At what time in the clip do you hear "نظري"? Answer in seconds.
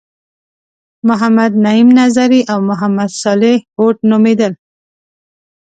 1.99-2.41